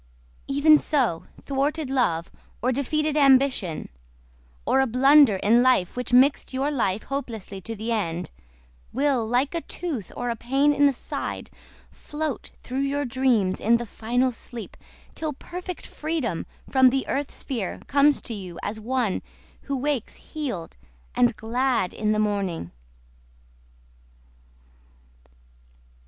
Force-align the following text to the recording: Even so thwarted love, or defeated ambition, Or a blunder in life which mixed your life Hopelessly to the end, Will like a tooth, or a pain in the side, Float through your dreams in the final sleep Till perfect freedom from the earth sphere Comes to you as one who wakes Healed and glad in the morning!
Even 0.47 0.79
so 0.79 1.27
thwarted 1.45 1.91
love, 1.91 2.31
or 2.59 2.71
defeated 2.71 3.15
ambition, 3.15 3.87
Or 4.65 4.81
a 4.81 4.87
blunder 4.87 5.35
in 5.35 5.61
life 5.61 5.95
which 5.95 6.11
mixed 6.11 6.55
your 6.55 6.71
life 6.71 7.03
Hopelessly 7.03 7.61
to 7.61 7.75
the 7.75 7.91
end, 7.91 8.31
Will 8.91 9.27
like 9.27 9.53
a 9.53 9.61
tooth, 9.61 10.11
or 10.17 10.31
a 10.31 10.35
pain 10.35 10.73
in 10.73 10.87
the 10.87 10.91
side, 10.93 11.51
Float 11.91 12.49
through 12.63 12.79
your 12.81 13.05
dreams 13.05 13.59
in 13.59 13.77
the 13.77 13.85
final 13.85 14.31
sleep 14.31 14.75
Till 15.13 15.33
perfect 15.33 15.85
freedom 15.85 16.47
from 16.67 16.89
the 16.89 17.07
earth 17.07 17.29
sphere 17.31 17.79
Comes 17.85 18.23
to 18.23 18.33
you 18.33 18.57
as 18.63 18.79
one 18.79 19.21
who 19.65 19.77
wakes 19.77 20.15
Healed 20.15 20.77
and 21.13 21.35
glad 21.35 21.93
in 21.93 22.11
the 22.11 22.17
morning! 22.17 22.71